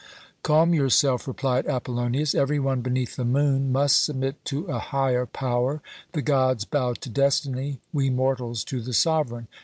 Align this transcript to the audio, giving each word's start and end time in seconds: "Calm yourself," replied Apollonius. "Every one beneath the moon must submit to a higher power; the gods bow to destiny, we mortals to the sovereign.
"Calm 0.41 0.73
yourself," 0.73 1.27
replied 1.27 1.67
Apollonius. 1.67 2.33
"Every 2.33 2.57
one 2.59 2.81
beneath 2.81 3.17
the 3.17 3.23
moon 3.23 3.71
must 3.71 4.03
submit 4.03 4.43
to 4.45 4.65
a 4.65 4.79
higher 4.79 5.27
power; 5.27 5.79
the 6.13 6.23
gods 6.23 6.65
bow 6.65 6.93
to 6.95 7.09
destiny, 7.11 7.81
we 7.93 8.09
mortals 8.09 8.63
to 8.63 8.81
the 8.81 8.93
sovereign. 8.93 9.47